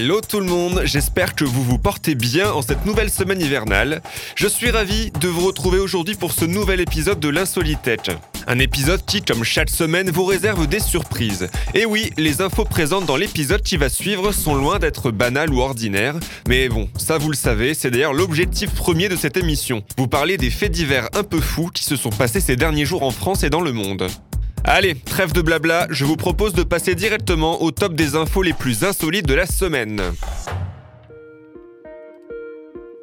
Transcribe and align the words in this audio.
Hello 0.00 0.20
tout 0.20 0.38
le 0.38 0.46
monde, 0.46 0.82
j'espère 0.84 1.34
que 1.34 1.42
vous 1.42 1.64
vous 1.64 1.76
portez 1.76 2.14
bien 2.14 2.52
en 2.52 2.62
cette 2.62 2.86
nouvelle 2.86 3.10
semaine 3.10 3.40
hivernale. 3.40 4.00
Je 4.36 4.46
suis 4.46 4.70
ravi 4.70 5.10
de 5.10 5.26
vous 5.26 5.44
retrouver 5.44 5.80
aujourd'hui 5.80 6.14
pour 6.14 6.30
ce 6.30 6.44
nouvel 6.44 6.78
épisode 6.78 7.18
de 7.18 7.28
l'Insolitech. 7.28 8.12
Un 8.46 8.60
épisode 8.60 9.04
qui, 9.04 9.22
comme 9.22 9.42
chaque 9.42 9.70
semaine, 9.70 10.08
vous 10.12 10.24
réserve 10.24 10.68
des 10.68 10.78
surprises. 10.78 11.48
Et 11.74 11.84
oui, 11.84 12.12
les 12.16 12.42
infos 12.42 12.64
présentes 12.64 13.06
dans 13.06 13.16
l'épisode 13.16 13.62
qui 13.62 13.76
va 13.76 13.88
suivre 13.88 14.30
sont 14.30 14.54
loin 14.54 14.78
d'être 14.78 15.10
banales 15.10 15.52
ou 15.52 15.62
ordinaires. 15.62 16.14
Mais 16.46 16.68
bon, 16.68 16.88
ça 16.96 17.18
vous 17.18 17.30
le 17.30 17.36
savez, 17.36 17.74
c'est 17.74 17.90
d'ailleurs 17.90 18.14
l'objectif 18.14 18.72
premier 18.76 19.08
de 19.08 19.16
cette 19.16 19.36
émission. 19.36 19.82
Vous 19.96 20.06
parler 20.06 20.36
des 20.36 20.50
faits 20.50 20.70
divers 20.70 21.08
un 21.12 21.24
peu 21.24 21.40
fous 21.40 21.70
qui 21.74 21.82
se 21.82 21.96
sont 21.96 22.10
passés 22.10 22.40
ces 22.40 22.54
derniers 22.54 22.86
jours 22.86 23.02
en 23.02 23.10
France 23.10 23.42
et 23.42 23.50
dans 23.50 23.62
le 23.62 23.72
monde. 23.72 24.06
Allez, 24.70 24.94
trêve 24.96 25.32
de 25.32 25.40
blabla, 25.40 25.86
je 25.88 26.04
vous 26.04 26.16
propose 26.16 26.52
de 26.52 26.62
passer 26.62 26.94
directement 26.94 27.62
au 27.62 27.70
top 27.70 27.94
des 27.94 28.16
infos 28.16 28.42
les 28.42 28.52
plus 28.52 28.84
insolites 28.84 29.26
de 29.26 29.32
la 29.32 29.46
semaine. 29.46 30.02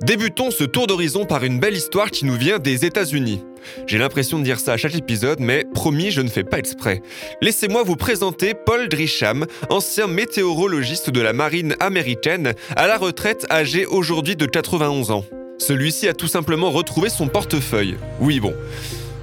Débutons 0.03 0.51
ce 0.51 0.63
tour 0.63 0.85
d'horizon 0.85 1.25
par 1.25 1.43
une 1.43 1.59
belle 1.59 1.73
histoire 1.73 2.11
qui 2.11 2.25
nous 2.25 2.35
vient 2.35 2.59
des 2.59 2.85
États-Unis. 2.85 3.41
J'ai 3.87 3.97
l'impression 3.97 4.37
de 4.37 4.43
dire 4.43 4.59
ça 4.59 4.73
à 4.73 4.77
chaque 4.77 4.93
épisode, 4.93 5.39
mais 5.39 5.65
promis, 5.73 6.11
je 6.11 6.21
ne 6.21 6.29
fais 6.29 6.43
pas 6.43 6.59
exprès. 6.59 7.01
Laissez-moi 7.41 7.81
vous 7.81 7.95
présenter 7.95 8.53
Paul 8.53 8.87
Drisham, 8.87 9.47
ancien 9.71 10.05
météorologiste 10.05 11.09
de 11.09 11.21
la 11.21 11.33
marine 11.33 11.75
américaine, 11.79 12.53
à 12.75 12.85
la 12.85 12.99
retraite 12.99 13.47
âgé 13.49 13.87
aujourd'hui 13.87 14.35
de 14.35 14.45
91 14.45 15.09
ans. 15.09 15.25
Celui-ci 15.57 16.07
a 16.07 16.13
tout 16.13 16.27
simplement 16.27 16.69
retrouvé 16.69 17.09
son 17.09 17.27
portefeuille. 17.27 17.97
Oui, 18.19 18.39
bon. 18.39 18.53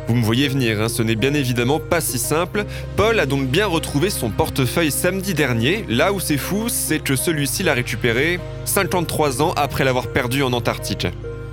Vous 0.09 0.15
me 0.15 0.25
voyez 0.25 0.49
venir, 0.49 0.81
hein, 0.81 0.89
ce 0.89 1.03
n'est 1.03 1.15
bien 1.15 1.33
évidemment 1.33 1.79
pas 1.79 2.01
si 2.01 2.19
simple. 2.19 2.65
Paul 2.97 3.21
a 3.21 3.27
donc 3.27 3.47
bien 3.47 3.67
retrouvé 3.67 4.11
son 4.11 4.31
portefeuille 4.31 4.91
samedi 4.91 5.33
dernier. 5.33 5.85
Là 5.89 6.13
où 6.13 6.21
c'est 6.21 6.37
fou, 6.37 6.69
c'est 6.69 6.99
que 6.99 7.17
celui-ci 7.17 7.63
l'a 7.63 7.73
récupéré 7.73 8.41
53 8.65 9.43
ans 9.43 9.53
après 9.57 9.85
l'avoir 9.85 10.09
perdu 10.09 10.43
en 10.43 10.53
Antarctique. 10.53 11.07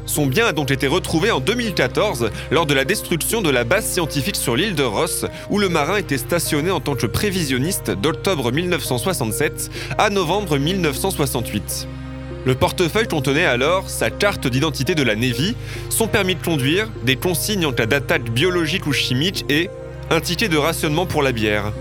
Son 0.07 0.25
bien 0.25 0.47
a 0.47 0.53
donc 0.53 0.71
été 0.71 0.87
retrouvé 0.87 1.29
en 1.29 1.39
2014 1.39 2.31
lors 2.49 2.65
de 2.65 2.73
la 2.73 2.83
destruction 2.83 3.43
de 3.43 3.51
la 3.51 3.63
base 3.63 3.85
scientifique 3.85 4.35
sur 4.35 4.55
l'île 4.55 4.73
de 4.73 4.81
Ross, 4.81 5.25
où 5.51 5.59
le 5.59 5.69
marin 5.69 5.97
était 5.97 6.17
stationné 6.17 6.71
en 6.71 6.79
tant 6.79 6.95
que 6.95 7.05
prévisionniste 7.05 7.91
d'octobre 7.91 8.51
1967 8.51 9.69
à 9.99 10.09
novembre 10.09 10.57
1968. 10.57 11.87
Le 12.49 12.55
portefeuille 12.55 13.07
contenait 13.07 13.45
alors 13.45 13.91
sa 13.91 14.09
carte 14.09 14.47
d'identité 14.47 14.95
de 14.95 15.03
la 15.03 15.15
Navy, 15.15 15.55
son 15.89 16.07
permis 16.07 16.33
de 16.33 16.43
conduire, 16.43 16.89
des 17.03 17.15
consignes 17.15 17.67
en 17.67 17.71
cas 17.71 17.85
d'attaque 17.85 18.31
biologique 18.31 18.87
ou 18.87 18.91
chimique 18.91 19.45
et 19.49 19.69
un 20.09 20.19
ticket 20.19 20.49
de 20.49 20.57
rationnement 20.57 21.05
pour 21.05 21.21
la 21.21 21.31
bière. 21.31 21.71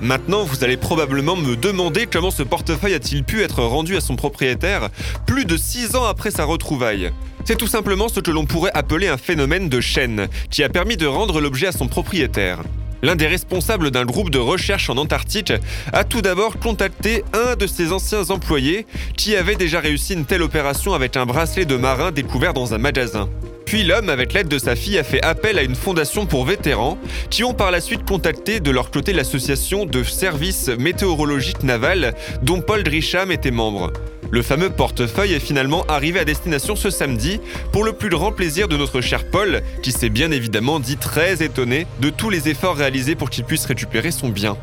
Maintenant, 0.00 0.42
vous 0.42 0.64
allez 0.64 0.78
probablement 0.78 1.36
me 1.36 1.54
demander 1.54 2.06
comment 2.06 2.30
ce 2.30 2.42
portefeuille 2.42 2.94
a-t-il 2.94 3.24
pu 3.24 3.42
être 3.42 3.62
rendu 3.62 3.94
à 3.94 4.00
son 4.00 4.16
propriétaire 4.16 4.88
plus 5.26 5.44
de 5.44 5.58
6 5.58 5.96
ans 5.96 6.06
après 6.06 6.30
sa 6.30 6.44
retrouvaille. 6.44 7.10
C'est 7.44 7.58
tout 7.58 7.66
simplement 7.66 8.08
ce 8.08 8.20
que 8.20 8.30
l'on 8.30 8.46
pourrait 8.46 8.72
appeler 8.72 9.08
un 9.08 9.18
phénomène 9.18 9.68
de 9.68 9.82
chaîne, 9.82 10.28
qui 10.48 10.62
a 10.62 10.70
permis 10.70 10.96
de 10.96 11.06
rendre 11.06 11.42
l'objet 11.42 11.66
à 11.66 11.72
son 11.72 11.88
propriétaire. 11.88 12.60
L'un 13.02 13.16
des 13.16 13.26
responsables 13.26 13.90
d'un 13.90 14.04
groupe 14.04 14.30
de 14.30 14.38
recherche 14.38 14.90
en 14.90 14.96
Antarctique 14.96 15.52
a 15.92 16.04
tout 16.04 16.22
d'abord 16.22 16.58
contacté 16.58 17.24
un 17.32 17.56
de 17.56 17.66
ses 17.66 17.92
anciens 17.92 18.30
employés 18.30 18.86
qui 19.16 19.36
avait 19.36 19.56
déjà 19.56 19.80
réussi 19.80 20.14
une 20.14 20.24
telle 20.24 20.42
opération 20.42 20.94
avec 20.94 21.16
un 21.16 21.26
bracelet 21.26 21.64
de 21.64 21.76
marin 21.76 22.10
découvert 22.10 22.54
dans 22.54 22.74
un 22.74 22.78
magasin. 22.78 23.28
Puis 23.66 23.82
l'homme, 23.82 24.08
avec 24.08 24.32
l'aide 24.32 24.46
de 24.46 24.58
sa 24.58 24.76
fille, 24.76 24.96
a 24.96 25.02
fait 25.02 25.22
appel 25.24 25.58
à 25.58 25.62
une 25.62 25.74
fondation 25.74 26.24
pour 26.24 26.44
vétérans, 26.44 26.98
qui 27.30 27.42
ont 27.42 27.52
par 27.52 27.72
la 27.72 27.80
suite 27.80 28.06
contacté 28.08 28.60
de 28.60 28.70
leur 28.70 28.92
côté 28.92 29.12
l'association 29.12 29.84
de 29.86 30.04
services 30.04 30.68
météorologiques 30.68 31.64
navals 31.64 32.14
dont 32.42 32.60
Paul 32.60 32.84
Dricham 32.84 33.32
était 33.32 33.50
membre. 33.50 33.92
Le 34.30 34.42
fameux 34.42 34.70
portefeuille 34.70 35.34
est 35.34 35.40
finalement 35.40 35.84
arrivé 35.86 36.18
à 36.18 36.24
destination 36.24 36.74
ce 36.74 36.90
samedi, 36.90 37.40
pour 37.72 37.84
le 37.84 37.92
plus 37.92 38.08
grand 38.08 38.32
plaisir 38.32 38.68
de 38.68 38.76
notre 38.76 39.00
cher 39.00 39.30
Paul, 39.30 39.62
qui 39.82 39.92
s'est 39.92 40.08
bien 40.08 40.30
évidemment 40.30 40.80
dit 40.80 40.96
très 40.96 41.42
étonné 41.42 41.86
de 42.00 42.10
tous 42.10 42.30
les 42.30 42.48
efforts 42.48 42.76
réalisés 42.76 43.14
pour 43.14 43.30
qu'il 43.30 43.44
puisse 43.44 43.66
récupérer 43.66 44.10
son 44.10 44.28
bien. 44.28 44.56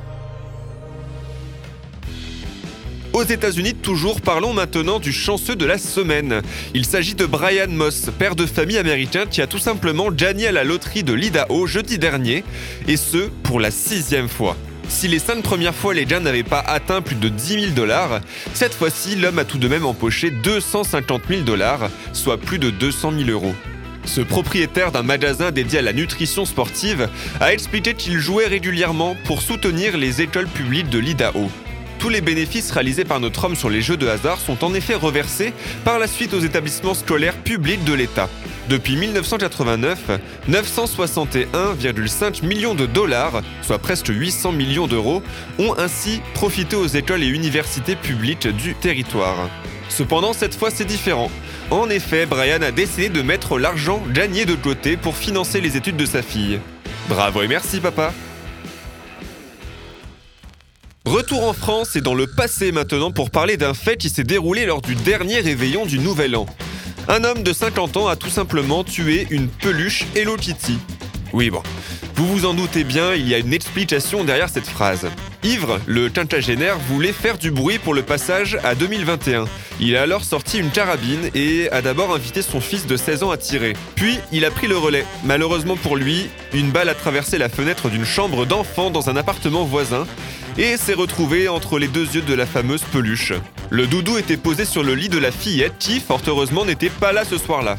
Aux 3.14 3.24
États-Unis, 3.24 3.76
toujours 3.76 4.22
parlons 4.22 4.54
maintenant 4.54 5.00
du 5.00 5.14
chanceux 5.14 5.56
de 5.56 5.66
la 5.66 5.78
semaine. 5.78 6.42
Il 6.74 6.84
s'agit 6.84 7.14
de 7.14 7.28
Brian 7.28 7.70
Moss, 7.70 8.10
père 8.18 8.36
de 8.36 8.48
famille 8.48 8.80
américain 8.80 9.28
qui 9.30 9.42
a 9.42 9.48
tout 9.48 9.60
simplement 9.60 10.12
gagné 10.12 10.48
à 10.48 10.52
la 10.52 10.64
loterie 10.64 11.04
de 11.04 11.14
l'Idaho 11.14 11.68
jeudi 11.68 12.00
dernier, 12.00 12.44
et 12.88 12.98
ce 12.98 13.30
pour 13.44 13.60
la 13.60 13.70
sixième 13.70 14.28
fois. 14.28 14.58
Si 14.90 15.08
les 15.08 15.20
cinq 15.20 15.42
premières 15.42 15.76
fois 15.76 15.94
les 15.94 16.06
gains 16.06 16.20
n'avaient 16.20 16.44
pas 16.44 16.60
atteint 16.60 17.02
plus 17.02 17.16
de 17.16 17.30
10 17.30 17.62
000 17.62 17.72
dollars, 17.74 18.22
cette 18.54 18.74
fois-ci 18.74 19.16
l'homme 19.16 19.40
a 19.40 19.46
tout 19.46 19.58
de 19.58 19.68
même 19.68 19.86
empoché 19.86 20.32
250 20.32 21.24
000 21.28 21.42
dollars, 21.42 21.90
soit 22.14 22.38
plus 22.38 22.60
de 22.60 22.70
200 22.70 23.14
000 23.18 23.30
euros. 23.30 23.56
Ce 24.06 24.22
propriétaire 24.22 24.92
d'un 24.92 25.04
magasin 25.04 25.52
dédié 25.52 25.80
à 25.80 25.82
la 25.82 25.94
nutrition 25.94 26.46
sportive 26.46 27.10
a 27.40 27.54
expliqué 27.54 27.94
qu'il 27.94 28.20
jouait 28.20 28.48
régulièrement 28.48 29.16
pour 29.26 29.42
soutenir 29.42 29.98
les 29.98 30.22
écoles 30.22 30.48
publiques 30.48 30.90
de 30.90 31.00
l'Idaho. 31.00 31.50
Tous 32.00 32.10
les 32.10 32.22
bénéfices 32.22 32.72
réalisés 32.72 33.06
par 33.06 33.22
notre 33.22 33.46
homme 33.46 33.56
sur 33.56 33.70
les 33.70 33.82
jeux 33.82 33.96
de 33.96 34.08
hasard 34.08 34.40
sont 34.40 34.66
en 34.66 34.74
effet 34.74 34.96
reversés 34.96 35.54
par 35.86 36.00
la 36.00 36.08
suite 36.08 36.34
aux 36.34 36.42
établissements 36.42 36.96
scolaires 36.96 37.38
publics 37.38 37.86
de 37.86 37.94
l'État. 37.94 38.30
Depuis 38.70 38.96
1989, 38.96 40.20
961,5 40.50 42.46
millions 42.46 42.76
de 42.76 42.86
dollars, 42.86 43.42
soit 43.62 43.80
presque 43.80 44.08
800 44.08 44.54
millions 44.54 44.88
d'euros, 44.88 45.22
ont 45.60 45.76
ainsi 45.78 46.22
profité 46.34 46.78
aux 46.78 46.88
écoles 46.88 47.24
et 47.24 47.28
universités 47.28 47.96
publiques 47.96 48.48
du 48.48 48.74
territoire. 48.76 49.50
Cependant, 49.90 50.34
cette 50.34 50.56
fois, 50.56 50.72
c'est 50.72 50.86
différent. 50.86 51.30
En 51.72 51.90
effet, 51.90 52.26
Brian 52.26 52.62
a 52.62 52.72
décidé 52.72 53.10
de 53.10 53.22
mettre 53.22 53.60
l'argent 53.60 54.02
gagné 54.14 54.46
de 54.46 54.56
côté 54.56 54.96
pour 54.96 55.16
financer 55.16 55.60
les 55.60 55.76
études 55.76 55.98
de 55.98 56.06
sa 56.06 56.22
fille. 56.22 56.60
Bravo 57.10 57.42
et 57.42 57.48
merci, 57.48 57.82
papa! 57.82 58.14
Retour 61.06 61.44
en 61.44 61.54
France 61.54 61.98
et 61.98 62.02
dans 62.02 62.16
le 62.16 62.28
passé 62.28 62.72
maintenant 62.72 63.12
pour 63.12 63.30
parler 63.30 63.58
d'un 63.58 63.74
fait 63.74 63.98
qui 63.98 64.10
s'est 64.10 64.24
déroulé 64.24 64.66
lors 64.66 64.82
du 64.82 64.96
dernier 64.96 65.42
réveillon 65.42 65.86
du 65.86 66.00
Nouvel 66.00 66.36
An. 66.38 66.46
Un 67.10 67.26
homme 67.26 67.44
de 67.44 67.52
50 67.52 67.98
ans 67.98 68.08
a 68.08 68.16
tout 68.16 68.30
simplement 68.30 68.86
tué 68.86 69.28
une 69.30 69.50
peluche 69.50 70.06
Hello 70.16 70.38
Kitty. 70.38 70.78
Oui 71.34 71.50
bon, 71.50 71.62
vous 72.16 72.26
vous 72.26 72.46
en 72.46 72.54
doutez 72.54 72.86
bien, 72.86 73.14
il 73.14 73.28
y 73.28 73.36
a 73.36 73.40
une 73.40 73.54
explication 73.54 74.24
derrière 74.24 74.48
cette 74.48 74.68
phrase. 74.68 75.10
Ivre, 75.44 75.82
le 75.86 76.08
quinquagénaire, 76.08 76.78
voulait 76.80 77.12
faire 77.12 77.38
du 77.38 77.52
bruit 77.52 77.78
pour 77.78 77.94
le 77.94 78.04
passage 78.04 78.58
à 78.64 78.74
2021. 78.76 79.46
Il 79.82 79.98
a 79.98 80.04
alors 80.04 80.24
sorti 80.24 80.60
une 80.60 80.70
carabine 80.70 81.30
et 81.36 81.70
a 81.72 81.82
d'abord 81.82 82.16
invité 82.16 82.42
son 82.42 82.62
fils 82.62 82.88
de 82.88 82.96
16 82.96 83.24
ans 83.24 83.32
à 83.32 83.38
tirer. 83.38 83.74
Puis, 83.96 84.20
il 84.32 84.46
a 84.46 84.52
pris 84.52 84.68
le 84.68 84.78
relais. 84.78 85.06
Malheureusement 85.26 85.76
pour 85.76 85.98
lui, 85.98 86.30
une 86.54 86.72
balle 86.72 86.88
a 86.88 86.96
traversé 86.96 87.38
la 87.38 87.50
fenêtre 87.50 87.90
d'une 87.90 88.06
chambre 88.06 88.46
d'enfant 88.46 88.92
dans 88.92 89.10
un 89.10 89.18
appartement 89.18 89.66
voisin 89.66 90.08
et 90.58 90.78
s'est 90.78 90.94
retrouvé 90.94 91.48
entre 91.48 91.80
les 91.80 91.88
deux 91.88 92.06
yeux 92.16 92.22
de 92.22 92.34
la 92.34 92.46
fameuse 92.46 92.84
peluche. 92.84 93.34
Le 93.70 93.88
doudou 93.88 94.18
était 94.18 94.38
posé 94.38 94.66
sur 94.66 94.84
le 94.84 94.96
lit 94.96 95.10
de 95.10 95.18
la 95.18 95.32
fillette 95.32 95.74
qui, 95.80 96.00
fort 96.00 96.22
heureusement, 96.28 96.66
n'était 96.66 96.90
pas 96.90 97.12
là 97.12 97.26
ce 97.26 97.38
soir-là. 97.38 97.78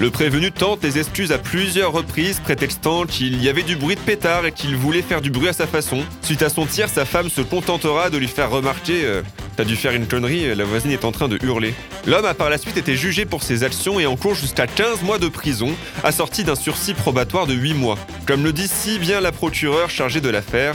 Le 0.00 0.10
prévenu 0.10 0.50
tente 0.50 0.82
les 0.82 0.98
excuses 0.98 1.32
à 1.32 1.38
plusieurs 1.38 1.92
reprises, 1.92 2.40
prétextant 2.40 3.04
qu'il 3.04 3.42
y 3.42 3.48
avait 3.48 3.62
du 3.62 3.76
bruit 3.76 3.94
de 3.94 4.00
pétard 4.00 4.46
et 4.46 4.52
qu'il 4.52 4.76
voulait 4.76 5.02
faire 5.02 5.20
du 5.20 5.30
bruit 5.30 5.48
à 5.48 5.52
sa 5.52 5.66
façon. 5.66 6.02
Suite 6.22 6.42
à 6.42 6.48
son 6.48 6.66
tir, 6.66 6.88
sa 6.88 7.04
femme 7.04 7.28
se 7.28 7.40
contentera 7.40 8.10
de 8.10 8.18
lui 8.18 8.28
faire 8.28 8.50
remarquer 8.50 9.04
euh, 9.04 9.22
T'as 9.54 9.64
dû 9.64 9.76
faire 9.76 9.92
une 9.92 10.06
connerie, 10.06 10.54
la 10.54 10.64
voisine 10.64 10.92
est 10.92 11.04
en 11.04 11.12
train 11.12 11.28
de 11.28 11.38
hurler. 11.42 11.74
L'homme 12.06 12.24
a 12.24 12.32
par 12.32 12.48
la 12.48 12.56
suite 12.56 12.78
été 12.78 12.96
jugé 12.96 13.26
pour 13.26 13.42
ses 13.42 13.64
actions 13.64 14.00
et 14.00 14.06
en 14.06 14.16
cours 14.16 14.34
jusqu'à 14.34 14.66
15 14.66 15.02
mois 15.02 15.18
de 15.18 15.28
prison, 15.28 15.74
assorti 16.02 16.42
d'un 16.42 16.54
sursis 16.54 16.94
probatoire 16.94 17.46
de 17.46 17.52
8 17.52 17.74
mois. 17.74 17.98
Comme 18.26 18.44
le 18.44 18.54
dit 18.54 18.66
si 18.66 18.98
bien 18.98 19.20
la 19.20 19.30
procureure 19.30 19.90
chargée 19.90 20.22
de 20.22 20.30
l'affaire, 20.30 20.74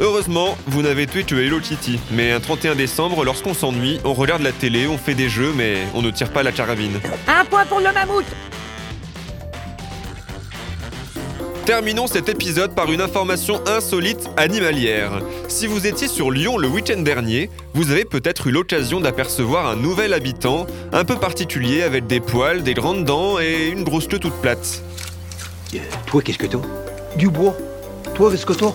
Heureusement, 0.00 0.58
vous 0.66 0.82
n'avez 0.82 1.06
tué 1.06 1.22
que 1.22 1.36
Hello 1.36 1.60
Kitty. 1.60 2.00
Mais 2.10 2.32
un 2.32 2.40
31 2.40 2.74
décembre, 2.74 3.24
lorsqu'on 3.24 3.54
s'ennuie, 3.54 4.00
on 4.04 4.12
regarde 4.12 4.42
la 4.42 4.50
télé, 4.50 4.88
on 4.88 4.98
fait 4.98 5.14
des 5.14 5.28
jeux, 5.28 5.52
mais 5.56 5.78
on 5.94 6.02
ne 6.02 6.10
tire 6.10 6.32
pas 6.32 6.42
la 6.42 6.50
carabine. 6.50 6.98
Un 7.28 7.44
point 7.44 7.64
pour 7.66 7.78
le 7.78 7.92
mammouth 7.92 8.24
Terminons 11.64 12.08
cet 12.08 12.28
épisode 12.28 12.74
par 12.74 12.92
une 12.92 13.00
information 13.00 13.62
insolite 13.66 14.28
animalière. 14.36 15.22
Si 15.48 15.66
vous 15.66 15.86
étiez 15.86 16.08
sur 16.08 16.30
Lyon 16.30 16.58
le 16.58 16.68
week-end 16.68 17.00
dernier, 17.00 17.48
vous 17.72 17.90
avez 17.90 18.04
peut-être 18.04 18.48
eu 18.48 18.50
l'occasion 18.50 19.00
d'apercevoir 19.00 19.68
un 19.68 19.76
nouvel 19.76 20.12
habitant, 20.12 20.66
un 20.92 21.04
peu 21.06 21.16
particulier 21.16 21.82
avec 21.82 22.06
des 22.06 22.20
poils, 22.20 22.64
des 22.64 22.74
grandes 22.74 23.04
dents 23.04 23.38
et 23.38 23.68
une 23.68 23.84
grosse 23.84 24.08
queue 24.08 24.18
toute 24.18 24.34
plate. 24.42 24.82
Euh, 25.74 25.78
toi, 26.04 26.20
qu'est-ce 26.20 26.36
que 26.38 26.46
t'as 26.46 26.58
Du 27.16 27.30
bois. 27.30 27.56
Toi, 28.14 28.30
qu'est-ce 28.30 28.44
que 28.44 28.52
t'as 28.52 28.74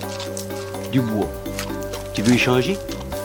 Du 0.91 1.01
bois. 1.01 1.30
Tu 2.13 2.21
veux 2.21 2.33
échanger 2.33 2.77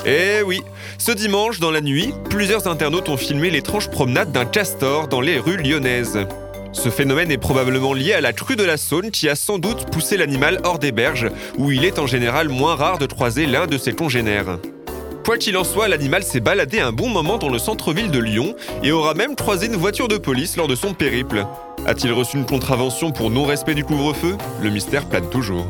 Eh 0.07 0.43
oui, 0.43 0.63
ce 0.99 1.13
dimanche, 1.13 1.61
dans 1.61 1.71
la 1.71 1.81
nuit, 1.81 2.13
plusieurs 2.31 2.67
internautes 2.67 3.09
ont 3.09 3.17
filmé 3.17 3.51
l'étrange 3.51 3.91
promenade 3.91 4.33
d'un 4.33 4.45
castor 4.45 5.09
dans 5.09 5.21
les 5.21 5.39
rues 5.39 5.57
lyonnaises. 5.57 6.19
Ce 6.73 6.91
phénomène 6.91 7.31
est 7.31 7.39
probablement 7.39 7.95
lié 7.95 8.13
à 8.13 8.21
la 8.21 8.33
crue 8.33 8.57
de 8.57 8.65
la 8.65 8.77
Saône 8.77 9.11
qui 9.11 9.29
a 9.29 9.37
sans 9.37 9.59
doute 9.59 9.91
poussé 9.91 10.17
l'animal 10.17 10.61
hors 10.65 10.79
des 10.79 10.93
berges, 10.93 11.31
où 11.57 11.71
il 11.71 11.85
est 11.85 11.99
en 11.99 12.07
général 12.07 12.49
moins 12.49 12.75
rare 12.75 12.99
de 12.99 13.07
croiser 13.07 13.47
l'un 13.47 13.67
de 13.67 13.79
ses 13.79 13.93
congénères. 13.93 14.59
Quoi 15.25 15.39
qu'il 15.39 15.57
en 15.57 15.65
soit, 15.65 15.89
l'animal 15.89 16.23
s'est 16.23 16.41
baladé 16.41 16.81
un 16.81 16.93
bon 16.93 17.09
moment 17.09 17.39
dans 17.39 17.49
le 17.49 17.59
centre-ville 17.59 18.11
de 18.11 18.19
Lyon 18.19 18.55
et 18.83 18.93
aura 18.93 19.15
même 19.15 19.37
croisé 19.37 19.67
une 19.67 19.77
voiture 19.77 20.09
de 20.09 20.19
police 20.19 20.57
lors 20.57 20.69
de 20.69 20.75
son 20.75 20.93
périple. 20.93 21.47
A-t-il 21.87 22.13
reçu 22.13 22.37
une 22.37 22.45
contravention 22.45 23.11
pour 23.11 23.31
non-respect 23.31 23.75
du 23.75 23.85
couvre-feu? 23.85 24.37
Le 24.61 24.69
mystère 24.69 25.07
plane 25.07 25.31
toujours. 25.31 25.67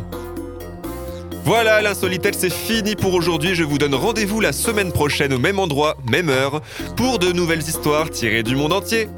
Voilà, 1.45 1.83
l'insolitelle, 1.83 2.35
c'est 2.35 2.53
fini 2.53 2.97
pour 2.97 3.13
aujourd'hui. 3.13 3.55
Je 3.55 3.65
vous 3.65 3.77
donne 3.77 3.95
rendez-vous 3.95 4.41
la 4.41 4.53
semaine 4.53 4.93
prochaine 4.93 5.35
au 5.35 5.39
même 5.39 5.59
endroit, 5.59 5.99
même 6.11 6.31
heure, 6.31 6.63
pour 6.97 7.19
de 7.19 7.33
nouvelles 7.33 7.61
histoires 7.61 8.09
tirées 8.09 8.43
du 8.43 8.57
monde 8.57 8.73
entier. 8.73 9.09